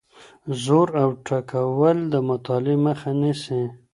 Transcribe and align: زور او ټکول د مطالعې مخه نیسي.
زور 0.63 0.87
او 1.01 1.09
ټکول 1.27 1.97
د 2.13 2.13
مطالعې 2.29 2.75
مخه 2.85 3.11
نیسي. 3.21 3.61